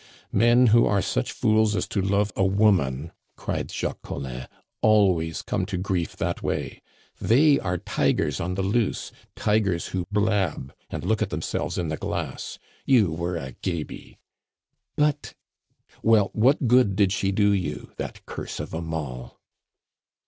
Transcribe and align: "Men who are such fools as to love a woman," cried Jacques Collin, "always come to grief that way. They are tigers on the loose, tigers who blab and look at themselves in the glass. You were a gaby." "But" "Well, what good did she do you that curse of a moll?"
"Men 0.33 0.65
who 0.73 0.87
are 0.87 0.99
such 1.03 1.31
fools 1.31 1.75
as 1.75 1.87
to 1.89 2.01
love 2.01 2.31
a 2.35 2.43
woman," 2.43 3.11
cried 3.35 3.69
Jacques 3.69 4.01
Collin, 4.01 4.47
"always 4.81 5.43
come 5.43 5.63
to 5.67 5.77
grief 5.77 6.15
that 6.15 6.41
way. 6.41 6.81
They 7.19 7.59
are 7.59 7.77
tigers 7.77 8.39
on 8.39 8.55
the 8.55 8.63
loose, 8.63 9.11
tigers 9.35 9.89
who 9.89 10.07
blab 10.11 10.73
and 10.89 11.03
look 11.03 11.21
at 11.21 11.29
themselves 11.29 11.77
in 11.77 11.89
the 11.89 11.97
glass. 11.97 12.57
You 12.83 13.11
were 13.11 13.37
a 13.37 13.51
gaby." 13.61 14.17
"But" 14.95 15.35
"Well, 16.01 16.31
what 16.33 16.67
good 16.67 16.95
did 16.95 17.11
she 17.11 17.31
do 17.31 17.51
you 17.51 17.91
that 17.97 18.25
curse 18.25 18.59
of 18.59 18.73
a 18.73 18.81
moll?" 18.81 19.39